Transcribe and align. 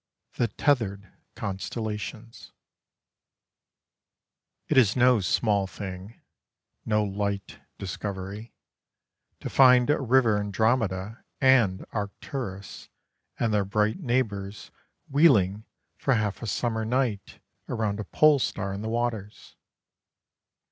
THE 0.33 0.47
TETHERED 0.47 1.11
CONSTELLATIONS 1.35 2.53
It 4.67 4.75
is 4.75 4.95
no 4.95 5.19
small 5.19 5.67
thing 5.67 6.19
no 6.83 7.03
light 7.03 7.59
discovery 7.77 8.51
to 9.41 9.47
find 9.47 9.91
a 9.91 10.01
river 10.01 10.39
Andromeda 10.39 11.23
and 11.39 11.85
Arcturus 11.93 12.89
and 13.37 13.53
their 13.53 13.63
bright 13.63 13.99
neighbours 13.99 14.71
wheeling 15.07 15.65
for 15.97 16.15
half 16.15 16.41
a 16.41 16.47
summer 16.47 16.83
night 16.83 17.39
around 17.69 17.99
a 17.99 18.03
pole 18.03 18.39
star 18.39 18.73
in 18.73 18.81
the 18.81 18.89
waters. 18.89 19.55